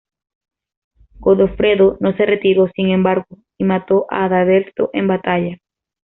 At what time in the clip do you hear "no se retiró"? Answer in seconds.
1.99-2.67